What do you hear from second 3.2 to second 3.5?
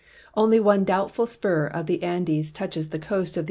of the